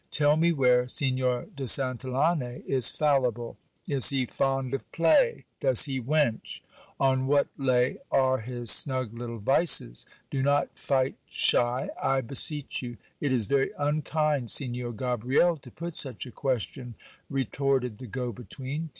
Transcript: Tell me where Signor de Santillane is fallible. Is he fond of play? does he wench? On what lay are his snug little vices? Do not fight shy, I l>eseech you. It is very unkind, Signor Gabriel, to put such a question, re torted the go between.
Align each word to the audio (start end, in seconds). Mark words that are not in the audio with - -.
Tell 0.09 0.35
me 0.35 0.51
where 0.51 0.87
Signor 0.87 1.45
de 1.55 1.65
Santillane 1.67 2.63
is 2.65 2.89
fallible. 2.89 3.55
Is 3.87 4.09
he 4.09 4.25
fond 4.25 4.73
of 4.73 4.91
play? 4.91 5.45
does 5.59 5.83
he 5.83 6.01
wench? 6.01 6.61
On 6.99 7.27
what 7.27 7.49
lay 7.55 7.99
are 8.09 8.39
his 8.39 8.71
snug 8.71 9.13
little 9.13 9.37
vices? 9.37 10.07
Do 10.31 10.41
not 10.41 10.69
fight 10.75 11.17
shy, 11.29 11.91
I 12.01 12.19
l>eseech 12.21 12.81
you. 12.81 12.97
It 13.19 13.31
is 13.31 13.45
very 13.45 13.69
unkind, 13.77 14.49
Signor 14.49 14.93
Gabriel, 14.93 15.55
to 15.57 15.69
put 15.69 15.93
such 15.93 16.25
a 16.25 16.31
question, 16.31 16.95
re 17.29 17.45
torted 17.45 17.97
the 17.99 18.07
go 18.07 18.31
between. 18.31 18.89